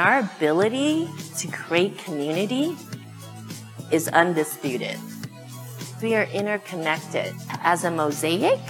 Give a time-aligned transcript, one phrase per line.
[0.00, 2.74] Our ability to create community
[3.90, 4.96] is undisputed.
[6.00, 8.60] We are interconnected as a mosaic,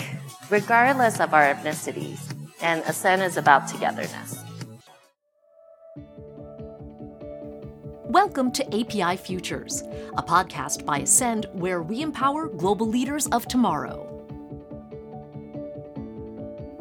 [0.50, 2.18] regardless of our ethnicities,
[2.60, 4.42] and Ascend is about togetherness.
[8.06, 9.82] Welcome to API Futures,
[10.16, 14.04] a podcast by Ascend where we empower global leaders of tomorrow.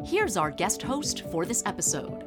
[0.04, 2.26] Here's our guest host for this episode.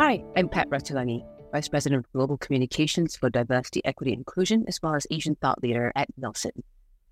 [0.00, 1.22] Hi, I'm Pat Ratulangi,
[1.52, 5.62] Vice President of Global Communications for Diversity, Equity, and Inclusion, as well as Asian Thought
[5.62, 6.62] Leader at Nielsen.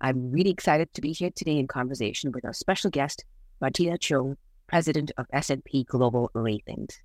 [0.01, 3.25] I'm really excited to be here today in conversation with our special guest,
[3.61, 6.99] Martina Cheung, President of S&P Global Ratings.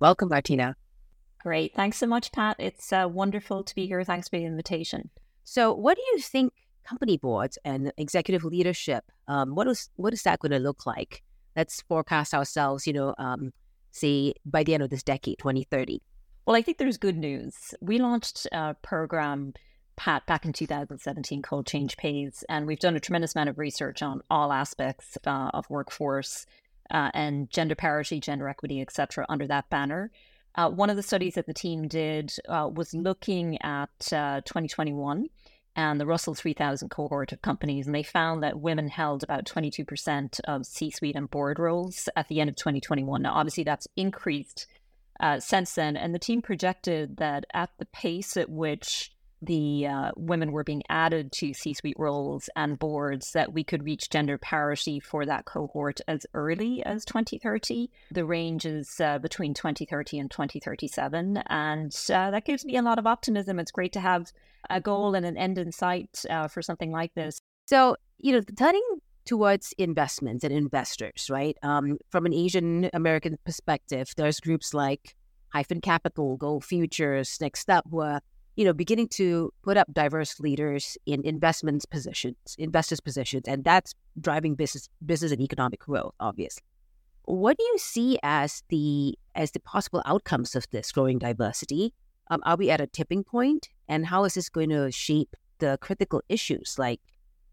[0.00, 0.76] Welcome, Martina.
[1.42, 1.74] Great.
[1.74, 2.56] Thanks so much, Pat.
[2.58, 4.02] It's uh, wonderful to be here.
[4.04, 5.10] Thanks for the invitation.
[5.44, 6.54] So, what do you think
[6.88, 11.22] company boards and executive leadership, um, what is what is that going to look like?
[11.54, 13.52] Let's forecast ourselves, you know, um,
[13.98, 16.02] say, by the end of this decade, 2030?
[16.46, 17.74] Well, I think there's good news.
[17.80, 19.52] We launched a program,
[19.96, 24.02] Pat, back in 2017 called Change Pays, and we've done a tremendous amount of research
[24.02, 26.46] on all aspects uh, of workforce
[26.90, 30.10] uh, and gender parity, gender equity, etc., under that banner.
[30.54, 35.26] Uh, one of the studies that the team did uh, was looking at uh, 2021
[35.76, 40.40] and the Russell 3000 cohort of companies, and they found that women held about 22%
[40.44, 43.22] of C suite and board roles at the end of 2021.
[43.22, 44.66] Now, obviously, that's increased
[45.20, 50.10] uh, since then, and the team projected that at the pace at which the uh,
[50.16, 54.38] women were being added to C suite roles and boards that we could reach gender
[54.38, 57.90] parity for that cohort as early as 2030.
[58.10, 61.38] The range is uh, between 2030 and 2037.
[61.46, 63.58] And uh, that gives me a lot of optimism.
[63.58, 64.32] It's great to have
[64.70, 67.40] a goal and an end in sight uh, for something like this.
[67.66, 68.82] So, you know, turning
[69.24, 71.56] towards investments and investors, right?
[71.62, 75.14] Um, from an Asian American perspective, there's groups like
[75.52, 78.20] Hyphen Capital, Gold Futures, Next who are
[78.58, 83.94] you know, beginning to put up diverse leaders in investments positions, investors positions, and that's
[84.20, 86.12] driving business, business and economic growth.
[86.18, 86.64] Obviously,
[87.22, 91.94] what do you see as the as the possible outcomes of this growing diversity?
[92.32, 95.78] Um, are we at a tipping point, and how is this going to shape the
[95.80, 97.00] critical issues like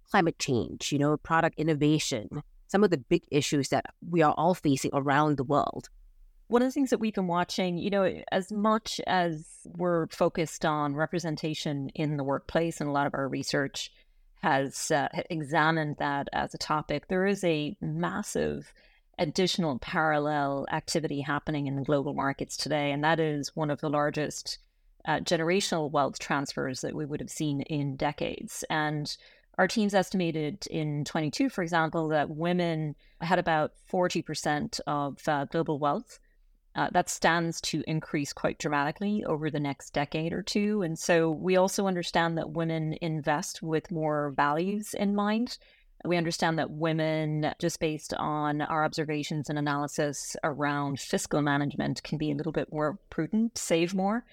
[0.09, 0.91] climate change?
[0.91, 2.29] You know, product innovation,
[2.65, 5.87] some of the big issues that we are all facing around the world
[6.47, 10.65] one of the things that we've been watching, you know, as much as we're focused
[10.65, 13.91] on representation in the workplace, and a lot of our research
[14.41, 18.73] has uh, examined that as a topic, there is a massive
[19.17, 22.91] additional parallel activity happening in the global markets today.
[22.91, 24.59] And that is one of the largest
[25.05, 28.63] uh, generational wealth transfers that we would have seen in decades.
[28.69, 29.15] And
[29.57, 35.79] our teams estimated in 22, for example, that women had about 40% of uh, global
[35.79, 36.19] wealth
[36.75, 40.81] uh, that stands to increase quite dramatically over the next decade or two.
[40.81, 45.57] And so we also understand that women invest with more values in mind.
[46.03, 52.17] We understand that women, just based on our observations and analysis around fiscal management, can
[52.17, 54.25] be a little bit more prudent, save more.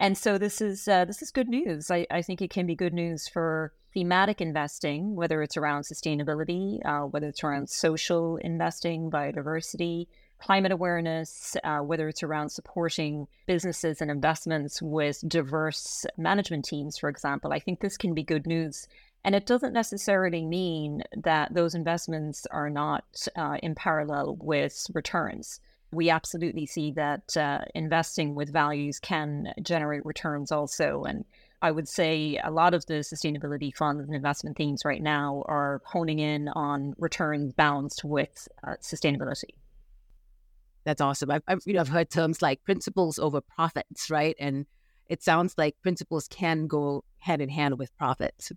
[0.00, 1.90] And so this is uh, this is good news.
[1.90, 6.84] I, I think it can be good news for thematic investing, whether it's around sustainability,
[6.84, 10.08] uh, whether it's around social investing, biodiversity,
[10.42, 17.08] climate awareness, uh, whether it's around supporting businesses and investments with diverse management teams, for
[17.08, 18.88] example, I think this can be good news.
[19.24, 23.04] And it doesn't necessarily mean that those investments are not
[23.36, 25.60] uh, in parallel with returns.
[25.92, 31.04] We absolutely see that uh, investing with values can generate returns also.
[31.04, 31.24] And
[31.60, 35.80] I would say a lot of the sustainability funds and investment themes right now are
[35.84, 39.54] honing in on returns balanced with uh, sustainability.
[40.84, 41.30] That's awesome.
[41.30, 44.36] I've, I've, you know, I've heard terms like principles over profits, right?
[44.38, 44.66] And
[45.08, 48.52] it sounds like principles can go hand in hand with profits.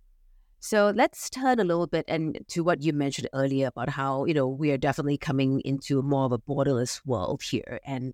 [0.59, 4.33] So let's turn a little bit and to what you mentioned earlier about how, you
[4.33, 7.79] know, we are definitely coming into more of a borderless world here.
[7.85, 8.13] And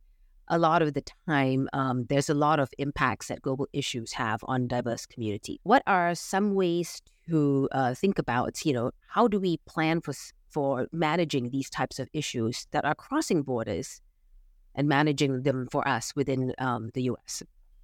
[0.49, 4.41] a lot of the time, um, there's a lot of impacts that global issues have
[4.43, 5.61] on diverse community.
[5.64, 10.11] What are some ways to uh, think about, you know, how do we plan for
[10.52, 14.02] for managing these types of issues that are crossing borders
[14.76, 17.44] and managing them for us within um, the US?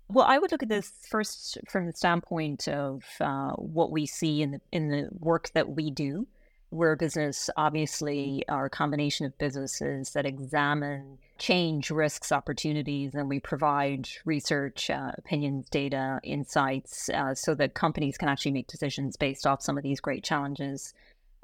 [0.10, 4.42] Well, I would look at this first from the standpoint of uh, what we see
[4.42, 6.28] in the in the work that we do.
[6.70, 13.30] We're a business, obviously, are a combination of businesses that examine change, risks, opportunities, and
[13.30, 19.16] we provide research, uh, opinions, data, insights, uh, so that companies can actually make decisions
[19.16, 20.94] based off some of these great challenges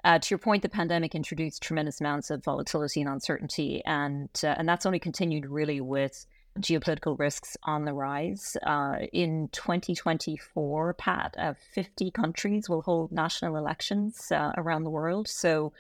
[0.04, 4.48] uh, to your point, the pandemic introduced tremendous amounts of volatility and uncertainty, and uh,
[4.58, 6.26] and that's only continued really with
[6.60, 8.58] geopolitical risks on the rise.
[8.64, 15.28] Uh, in 2024, Pat, uh, 50 countries will hold national elections uh, around the world.
[15.28, 15.74] So,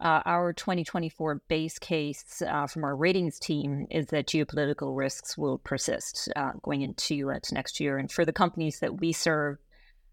[0.00, 5.58] uh, our 2024 base case uh, from our ratings team is that geopolitical risks will
[5.58, 7.98] persist uh, going into to next year.
[7.98, 9.58] And for the companies that we serve,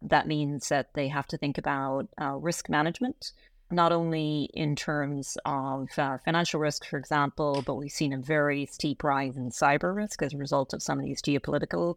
[0.01, 2.09] that means that they have to think about
[2.39, 3.31] risk management
[3.69, 8.65] not only in terms of uh, financial risk, for example, but we've seen a very
[8.65, 11.95] steep rise in cyber risk as a result of some of these geopolitical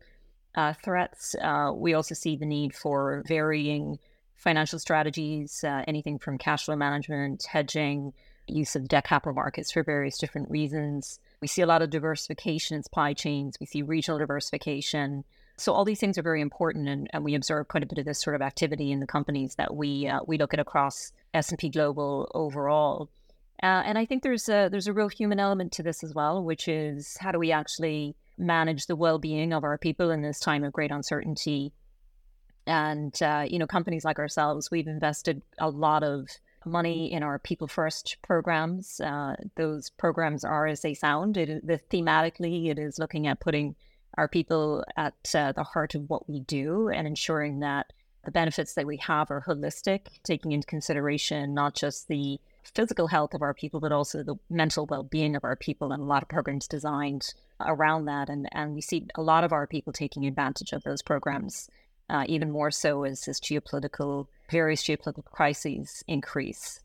[0.54, 1.36] uh, threats.
[1.40, 3.98] Uh, we also see the need for varying
[4.34, 8.12] financial strategies, uh, anything from cash flow management, hedging,
[8.48, 11.20] use of debt capital markets for various different reasons.
[11.40, 15.24] We see a lot of diversification in supply chains, we see regional diversification.
[15.60, 18.06] So all these things are very important, and, and we observe quite a bit of
[18.06, 21.68] this sort of activity in the companies that we uh, we look at across S&P
[21.68, 23.10] Global overall.
[23.62, 26.42] Uh, and I think there's a there's a real human element to this as well,
[26.42, 30.64] which is how do we actually manage the well-being of our people in this time
[30.64, 31.72] of great uncertainty?
[32.66, 36.28] And uh, you know, companies like ourselves, we've invested a lot of
[36.64, 38.98] money in our people first programs.
[38.98, 41.36] Uh, those programs are as they sound.
[41.36, 43.76] It, the, thematically, it is looking at putting
[44.20, 47.90] our people at uh, the heart of what we do and ensuring that
[48.26, 52.38] the benefits that we have are holistic, taking into consideration not just the
[52.74, 56.02] physical health of our people, but also the mental well being of our people, and
[56.02, 58.28] a lot of programs designed around that.
[58.28, 61.70] And, and we see a lot of our people taking advantage of those programs,
[62.10, 66.80] uh, even more so as this geopolitical, various geopolitical crises increase.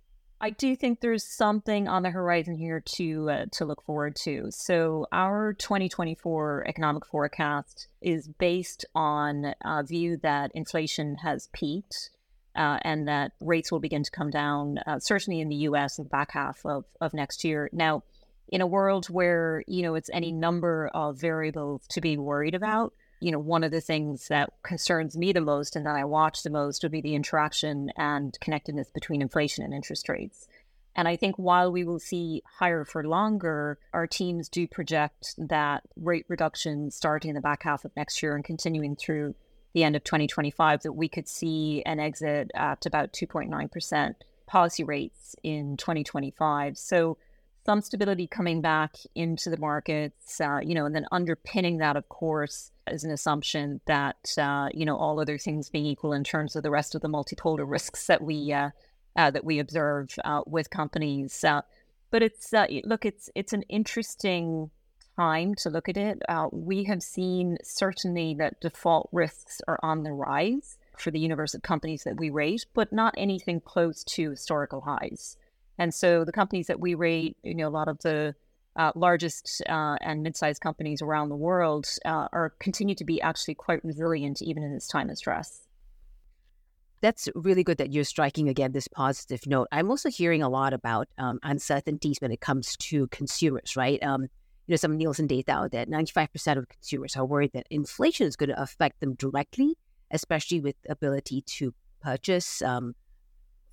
[0.46, 4.46] I do think there's something on the horizon here to uh, to look forward to.
[4.52, 12.12] So our 2024 economic forecast is based on a view that inflation has peaked
[12.56, 15.98] uh, and that rates will begin to come down, uh, certainly in the U.S.
[15.98, 17.68] in the back half of, of next year.
[17.74, 18.04] Now,
[18.48, 22.94] in a world where you know it's any number of variables to be worried about,
[23.20, 26.44] you know, one of the things that concerns me the most and that I watch
[26.44, 30.48] the most would be the interaction and connectedness between inflation and interest rates.
[30.96, 35.84] And I think while we will see higher for longer, our teams do project that
[35.98, 39.36] rate reduction starting in the back half of next year and continuing through
[39.74, 44.16] the end of 2025, that we could see an exit at about 2.9%
[44.48, 46.78] policy rates in 2025.
[46.78, 47.18] So
[47.66, 52.08] some stability coming back into the markets, uh, you know, and then underpinning that, of
[52.10, 56.56] course, is an assumption that uh, you know all other things being equal in terms
[56.56, 58.70] of the rest of the multipolar risks that we uh,
[59.16, 61.44] uh that we observe uh, with companies.
[61.44, 61.62] Uh,
[62.12, 62.54] but it's
[62.84, 64.70] look, it's it's an interesting
[65.18, 66.22] time to look at it.
[66.52, 71.62] we have seen certainly that default risks are on the rise for the universe of
[71.62, 75.38] companies that we rate, but not anything close to historical highs.
[75.78, 78.36] And so the companies that we rate, you know, a lot of the
[78.76, 83.56] uh, largest uh, and mid-sized companies around the world uh, are continue to be actually
[83.56, 85.68] quite resilient even in this time of stress.
[87.02, 89.68] That's really good that you're striking again this positive note.
[89.72, 94.02] I'm also hearing a lot about um, uncertainties when it comes to consumers, right?
[94.04, 98.26] Um, you know, some Nielsen data out that 95% of consumers are worried that inflation
[98.26, 99.76] is going to affect them directly,
[100.10, 102.62] especially with ability to purchase.
[102.62, 102.96] Um,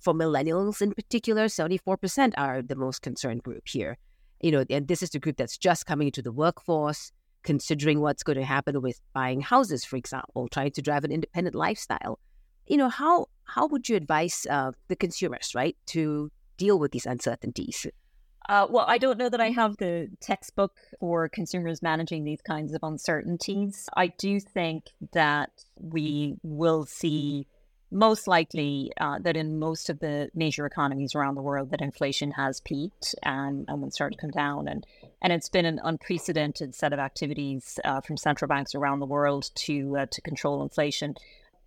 [0.03, 3.97] for millennials in particular, 74% are the most concerned group here.
[4.41, 7.11] You know, and this is the group that's just coming into the workforce,
[7.43, 11.55] considering what's going to happen with buying houses, for example, trying to drive an independent
[11.55, 12.19] lifestyle.
[12.67, 17.05] You know, how how would you advise uh, the consumers, right, to deal with these
[17.05, 17.87] uncertainties?
[18.49, 22.73] Uh, well, I don't know that I have the textbook for consumers managing these kinds
[22.73, 23.89] of uncertainties.
[23.95, 27.47] I do think that we will see
[27.93, 32.31] most likely uh, that in most of the major economies around the world that inflation
[32.31, 34.67] has peaked and, and will start to come down.
[34.67, 34.85] And
[35.21, 39.51] and it's been an unprecedented set of activities uh, from central banks around the world
[39.55, 41.15] to uh, to control inflation.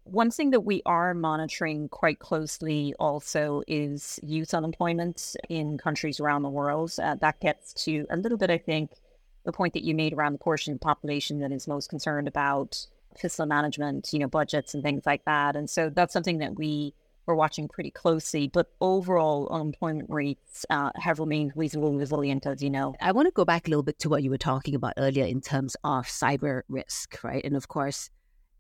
[0.04, 6.42] One thing that we are monitoring quite closely also is youth unemployment in countries around
[6.42, 6.92] the world.
[7.02, 8.90] Uh, that gets to a little bit i think
[9.46, 12.28] the point that you made around the portion of the population that is most concerned
[12.28, 12.86] about
[13.18, 15.56] fiscal management, you know, budgets and things like that.
[15.56, 16.94] And so that's something that we
[17.26, 18.48] were watching pretty closely.
[18.48, 22.94] But overall, unemployment rates uh, have remained reasonably resilient, as you know.
[23.00, 25.24] I want to go back a little bit to what you were talking about earlier
[25.24, 27.44] in terms of cyber risk, right?
[27.44, 28.10] And of course,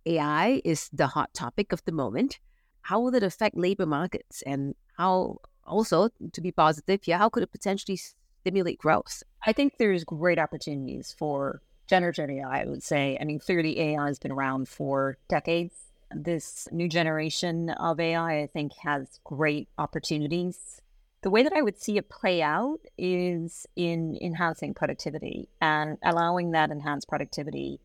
[0.04, 2.38] AI is the hot topic of the moment.
[2.82, 4.42] How will it affect labor markets?
[4.42, 7.98] And how also, to be positive, yeah, how could it potentially
[8.40, 9.22] stimulate growth?
[9.44, 13.16] I think there's great opportunities for generative AI, I would say.
[13.20, 15.74] I mean, clearly AI has been around for decades.
[16.14, 20.80] This new generation of AI, I think, has great opportunities.
[21.22, 26.52] The way that I would see it play out is in enhancing productivity and allowing
[26.52, 27.80] that enhanced productivity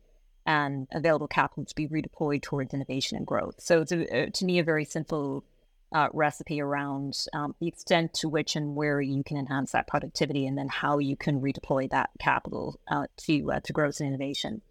[0.46, 3.56] and available capital to be redeployed towards innovation and growth.
[3.58, 5.44] So it's a, uh, to me a very simple
[5.92, 10.46] uh, recipe around um, the extent to which and where you can enhance that productivity,
[10.46, 14.62] and then how you can redeploy that capital uh, to uh, to growth and innovation.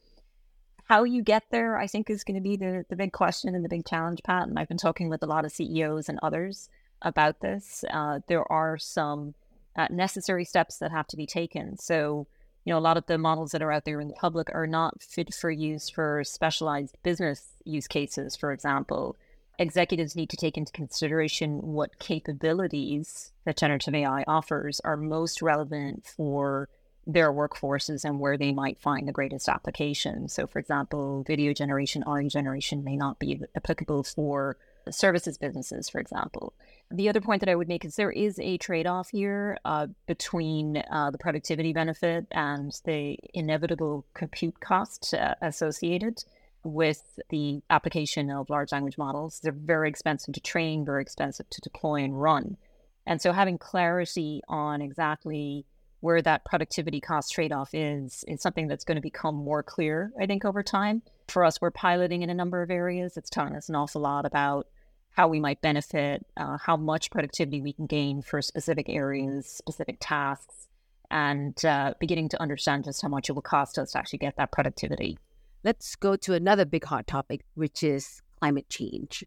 [0.85, 3.63] How you get there, I think, is going to be the the big question and
[3.63, 4.47] the big challenge, Pat.
[4.47, 6.69] And I've been talking with a lot of CEOs and others
[7.01, 7.83] about this.
[7.89, 9.33] Uh, there are some
[9.75, 11.77] uh, necessary steps that have to be taken.
[11.77, 12.27] So
[12.63, 14.67] you know, a lot of the models that are out there in the public are
[14.67, 19.17] not fit for use for specialized business use cases, for example.
[19.61, 26.03] Executives need to take into consideration what capabilities that generative AI offers are most relevant
[26.03, 26.67] for
[27.05, 30.27] their workforces and where they might find the greatest application.
[30.29, 34.57] So, for example, video generation, audio generation may not be applicable for
[34.89, 36.53] services businesses, for example.
[36.89, 39.87] The other point that I would make is there is a trade off here uh,
[40.07, 46.23] between uh, the productivity benefit and the inevitable compute cost uh, associated
[46.63, 49.39] with the application of large language models.
[49.41, 52.57] They're very expensive to train, very expensive to deploy and run.
[53.05, 55.65] And so having clarity on exactly
[56.01, 60.11] where that productivity cost trade off is is something that's going to become more clear,
[60.19, 61.01] I think, over time.
[61.27, 63.17] For us, we're piloting in a number of areas.
[63.17, 64.67] It's telling us an awful lot about
[65.11, 69.97] how we might benefit, uh, how much productivity we can gain for specific areas, specific
[69.99, 70.67] tasks,
[71.09, 74.37] and uh, beginning to understand just how much it will cost us to actually get
[74.37, 75.17] that productivity.
[75.63, 79.23] Let's go to another big hot topic, which is climate change.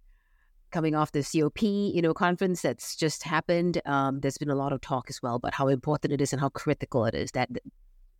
[0.72, 4.72] Coming off the COP, you know, conference that's just happened, um, there's been a lot
[4.72, 7.48] of talk as well about how important it is and how critical it is that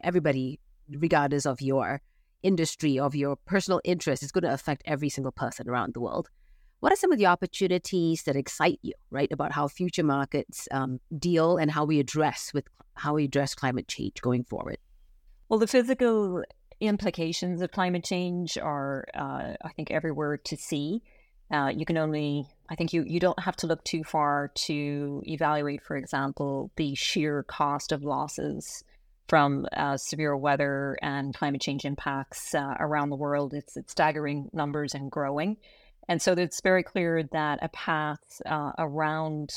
[0.01, 2.01] everybody, regardless of your
[2.45, 6.29] industry, of your personal interest, is going to affect every single person around the world.
[6.79, 11.01] What are some of the opportunities that excite you, right, about how future markets um,
[11.19, 14.77] deal and how we address with how we address climate change going forward?
[15.49, 16.45] Well, the physical
[16.81, 21.03] implications of climate change are, uh, I think, everywhere to see.
[21.51, 25.23] Uh, you can only, I think, you you don't have to look too far to
[25.27, 28.83] evaluate, for example, the sheer cost of losses
[29.29, 33.55] from uh, severe weather and climate change impacts uh, around the world.
[33.55, 35.57] It's, it's staggering numbers and growing.
[36.09, 39.55] And so it's very clear that a path uh, around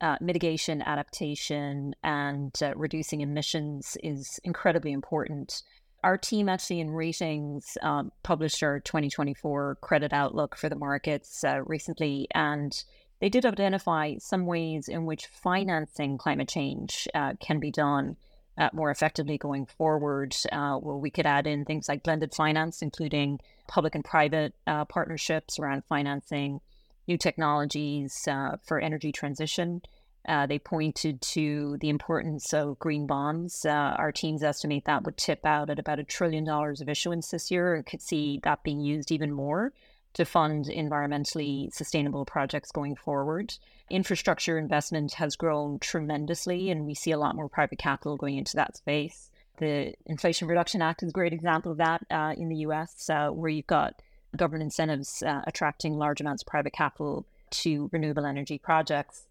[0.00, 5.62] uh, mitigation, adaptation, and uh, reducing emissions is incredibly important.
[6.04, 11.62] Our team actually in ratings um, published our 2024 credit outlook for the markets uh,
[11.64, 12.84] recently, and
[13.22, 18.18] they did identify some ways in which financing climate change uh, can be done
[18.58, 22.82] uh, more effectively going forward, uh, where we could add in things like blended finance,
[22.82, 26.60] including public and private uh, partnerships around financing
[27.08, 29.80] new technologies uh, for energy transition.
[30.26, 33.64] Uh, they pointed to the importance of green bonds.
[33.64, 37.30] Uh, our teams estimate that would tip out at about a trillion dollars of issuance
[37.30, 39.72] this year and could see that being used even more
[40.14, 43.54] to fund environmentally sustainable projects going forward.
[43.90, 48.56] Infrastructure investment has grown tremendously, and we see a lot more private capital going into
[48.56, 49.30] that space.
[49.58, 53.28] The Inflation Reduction Act is a great example of that uh, in the US, uh,
[53.28, 54.00] where you've got
[54.36, 59.26] government incentives uh, attracting large amounts of private capital to renewable energy projects.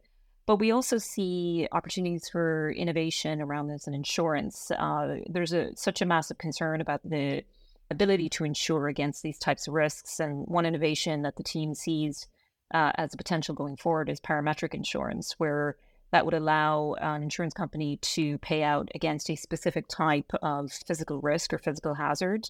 [0.46, 4.72] But we also see opportunities for innovation around this and insurance.
[4.72, 7.44] Uh, there's a, such a massive concern about the
[7.90, 10.20] ability to insure against these types of risks.
[10.20, 12.28] And one innovation that the team sees
[12.74, 15.78] uh, as a potential going forward is parametric insurance, where
[16.12, 21.22] that would allow an insurance company to pay out against a specific type of physical
[21.22, 22.50] risk or physical hazard.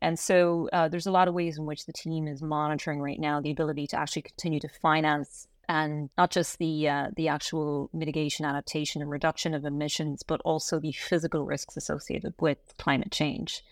[0.00, 3.20] And so uh, there's a lot of ways in which the team is monitoring right
[3.20, 7.90] now the ability to actually continue to finance and not just the uh, the actual
[7.92, 13.62] mitigation, adaptation, and reduction of emissions, but also the physical risks associated with climate change.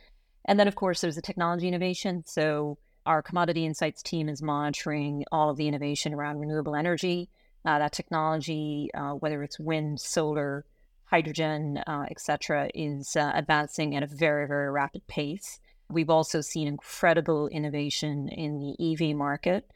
[0.45, 2.25] And then, of course, there's the technology innovation.
[2.27, 7.29] So, our commodity insights team is monitoring all of the innovation around renewable energy.
[7.65, 10.65] Uh, that technology, uh, whether it's wind, solar,
[11.05, 15.61] hydrogen, uh, etc., is uh, advancing at a very, very rapid pace.
[15.91, 19.71] We've also seen incredible innovation in the EV market,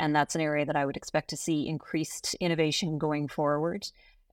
[0.00, 3.86] and that's an area that I would expect to see increased innovation going forward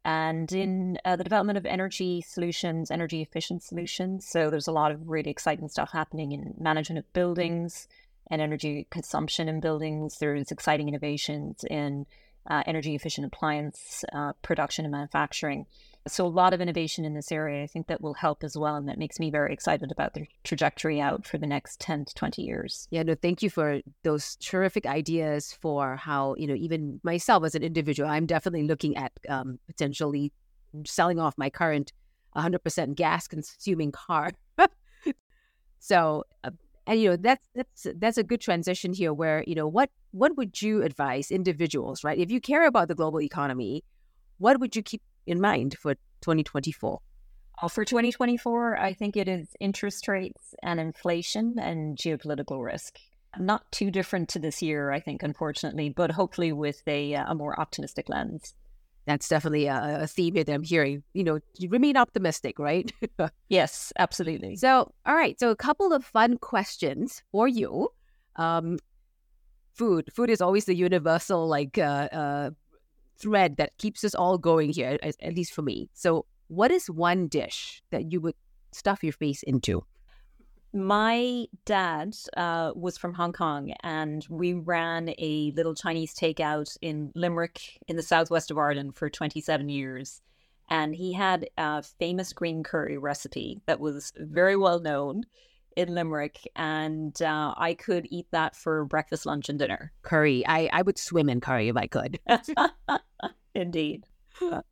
[0.05, 4.25] and in uh, the development of energy solutions, energy efficient solutions.
[4.25, 7.89] So there's a lot of really exciting stuff happening in management of buildings
[8.31, 10.19] and energy consumption in buildings.
[10.19, 12.05] There's exciting innovations in
[12.50, 15.65] uh, energy efficient appliance uh, production and manufacturing.
[16.07, 18.75] So a lot of innovation in this area, I think that will help as well,
[18.75, 22.13] and that makes me very excited about the trajectory out for the next ten to
[22.15, 22.87] twenty years.
[22.91, 27.55] Yeah, no, thank you for those terrific ideas for how you know even myself as
[27.55, 30.31] an individual, I'm definitely looking at um, potentially
[30.85, 31.93] selling off my current
[32.35, 34.31] 100% gas consuming car.
[35.79, 36.51] so, uh,
[36.85, 39.13] and you know that's that's that's a good transition here.
[39.13, 42.17] Where you know what what would you advise individuals, right?
[42.17, 43.83] If you care about the global economy,
[44.37, 47.00] what would you keep in mind for 2024?
[47.60, 53.00] Uh, for 2024, I think it is interest rates and inflation and geopolitical risk.
[53.39, 57.60] Not too different to this year, I think, unfortunately, but hopefully with a, a more
[57.60, 58.53] optimistic lens.
[59.05, 61.03] That's definitely a, a theme that I'm hearing.
[61.13, 62.91] You know, you remain optimistic, right?
[63.50, 64.57] yes, absolutely.
[64.57, 65.39] So, all right.
[65.39, 67.89] So, a couple of fun questions for you.
[68.36, 68.77] Um,
[69.74, 70.10] food.
[70.13, 72.50] Food is always the universal, like, uh, uh,
[73.19, 75.89] thread that keeps us all going here, at, at least for me.
[75.93, 78.36] So, what is one dish that you would
[78.71, 79.83] stuff your face into?
[80.74, 87.12] My dad uh, was from Hong Kong, and we ran a little Chinese takeout in
[87.15, 90.21] Limerick, in the southwest of Ireland, for 27 years.
[90.69, 95.24] And he had a famous green curry recipe that was very well known
[95.77, 99.93] in Limerick, and uh, I could eat that for breakfast, lunch, and dinner.
[100.01, 100.43] Curry.
[100.45, 102.19] I, I would swim in curry if I could.
[103.57, 104.05] Indeed.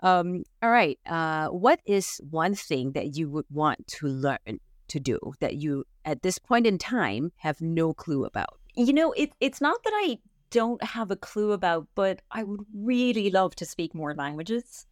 [0.01, 0.99] Um, all right.
[1.07, 5.85] Uh, what is one thing that you would want to learn to do that you,
[6.05, 8.59] at this point in time, have no clue about?
[8.75, 10.19] You know, it, it's not that I
[10.51, 14.85] don't have a clue about, but I would really love to speak more languages.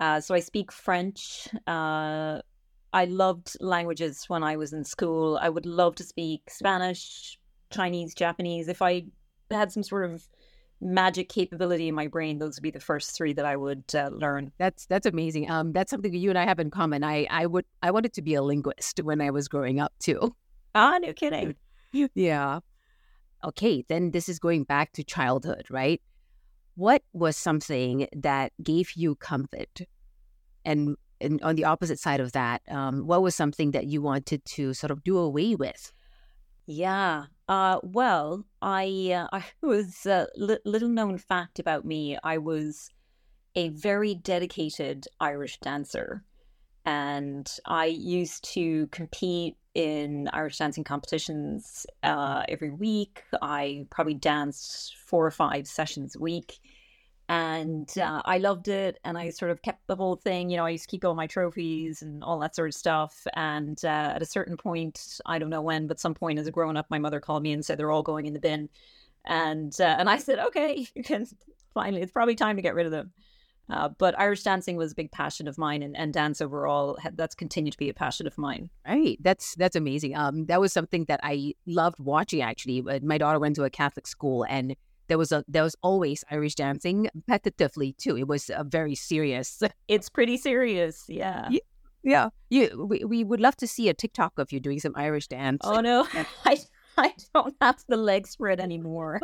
[0.00, 1.46] Uh, so I speak French.
[1.68, 2.40] Uh,
[2.92, 5.38] I loved languages when I was in school.
[5.40, 7.38] I would love to speak Spanish,
[7.70, 8.66] Chinese, Japanese.
[8.66, 9.04] If I
[9.52, 10.26] had some sort of
[10.80, 14.10] magic capability in my brain, those would be the first three that I would uh,
[14.12, 14.52] learn.
[14.58, 15.50] That's that's amazing.
[15.50, 17.04] Um, that's something you and I have in common.
[17.04, 20.34] I I would I wanted to be a linguist when I was growing up too.
[20.74, 21.54] Ah, no kidding.
[22.14, 22.60] yeah.
[23.44, 26.00] Okay, then this is going back to childhood, right?
[26.76, 29.82] What was something that gave you comfort,
[30.64, 34.44] and and on the opposite side of that, um, what was something that you wanted
[34.44, 35.92] to sort of do away with?
[36.66, 37.26] Yeah.
[37.48, 42.18] Uh, well, I uh, I was a li- little known fact about me.
[42.22, 42.90] I was
[43.54, 46.24] a very dedicated Irish dancer,
[46.84, 53.22] and I used to compete in Irish dancing competitions uh, every week.
[53.42, 56.60] I probably danced four or five sessions a week
[57.28, 58.98] and uh, I loved it.
[59.04, 60.50] And I sort of kept the whole thing.
[60.50, 63.26] You know, I used to keep all my trophies and all that sort of stuff.
[63.34, 66.50] And uh, at a certain point, I don't know when, but some point as a
[66.50, 68.68] grown up, my mother called me and said they're all going in the bin.
[69.24, 71.26] And uh, and I said, okay, you can
[71.72, 73.12] finally, it's probably time to get rid of them.
[73.70, 77.34] Uh, but Irish dancing was a big passion of mine, and, and dance overall that's
[77.34, 78.68] continued to be a passion of mine.
[78.86, 80.14] Right, that's that's amazing.
[80.14, 82.42] Um, that was something that I loved watching.
[82.42, 84.76] Actually, my daughter went to a Catholic school, and
[85.08, 88.16] there was a there was always Irish dancing repetitively too.
[88.16, 89.62] It was a very serious.
[89.88, 91.48] It's pretty serious, yeah.
[91.50, 91.58] yeah.
[92.02, 92.86] Yeah, you.
[92.88, 95.62] We, we would love to see a TikTok of you doing some Irish dance.
[95.64, 96.06] Oh no,
[96.44, 96.58] I
[96.98, 99.20] I don't have the legs for it anymore.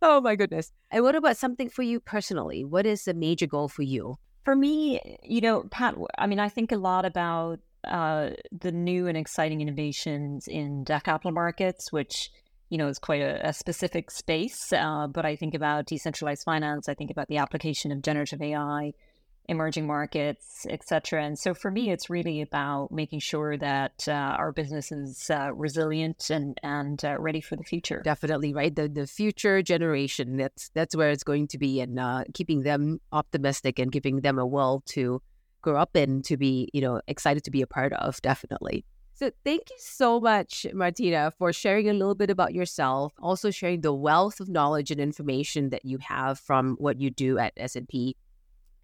[0.00, 0.72] oh my goodness!
[0.90, 2.64] And what about something for you personally?
[2.64, 4.16] What is the major goal for you?
[4.44, 5.96] For me, you know, Pat.
[6.16, 11.04] I mean, I think a lot about uh, the new and exciting innovations in debt
[11.04, 12.30] capital markets, which
[12.72, 14.72] you know, is quite a, a specific space.
[14.72, 16.88] Uh, but I think about decentralized finance.
[16.88, 18.94] I think about the application of generative AI,
[19.46, 21.22] emerging markets, etc.
[21.22, 25.52] And so for me, it's really about making sure that uh, our business is uh,
[25.52, 28.00] resilient and and uh, ready for the future.
[28.02, 28.74] Definitely, right.
[28.74, 30.38] The the future generation.
[30.38, 34.38] That's that's where it's going to be, and uh, keeping them optimistic and giving them
[34.38, 35.20] a world to
[35.60, 38.22] grow up in, to be you know excited to be a part of.
[38.22, 38.86] Definitely.
[39.22, 43.80] So thank you so much, Martina, for sharing a little bit about yourself, also sharing
[43.80, 48.16] the wealth of knowledge and information that you have from what you do at S&P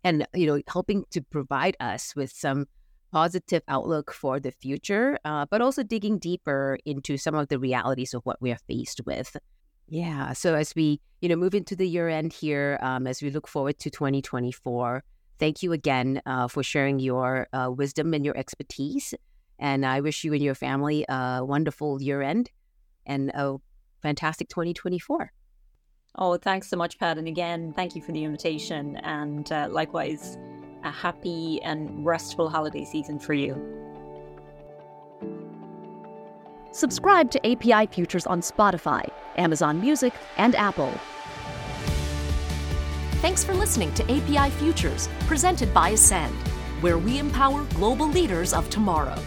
[0.05, 2.67] and you know helping to provide us with some
[3.11, 8.15] positive outlook for the future, uh, but also digging deeper into some of the realities
[8.15, 9.37] of what we are faced with.
[9.89, 10.35] Yeah.
[10.35, 13.49] So as we you know move into the year end here, um, as we look
[13.49, 15.03] forward to 2024,
[15.41, 19.15] thank you again uh, for sharing your uh, wisdom and your expertise
[19.59, 22.51] and I wish you and your family a wonderful year end
[23.07, 23.57] and a
[24.03, 25.33] fantastic 2024.
[26.17, 27.19] Oh, thanks so much, Pat.
[27.19, 28.97] And again, thank you for the invitation.
[28.97, 30.37] And uh, likewise,
[30.85, 33.57] a happy and restful holiday season for you.
[36.73, 40.93] Subscribe to API Futures on Spotify, Amazon Music, and Apple.
[43.21, 46.35] Thanks for listening to API Futures, presented by Ascend,
[46.81, 49.19] where we empower global leaders of tomorrow.